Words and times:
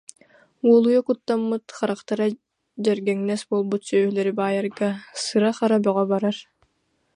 Уолуйа 0.67 1.01
куттаммыт, 1.05 1.65
харахтара 1.77 2.27
дьэргэҥнэс 2.83 3.41
буолбут 3.49 3.81
сүөһүлэри 3.87 4.31
баайарга 4.39 4.87
сыра-хара 5.23 5.77
бөҕө 5.85 6.03
барар 6.11 6.37